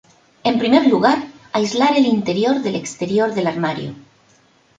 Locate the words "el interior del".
1.95-2.75